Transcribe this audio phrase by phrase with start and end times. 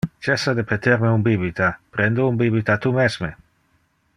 [0.27, 1.67] Cessa de peter me un bibita!
[1.97, 3.31] Prende un bibita tu mesme.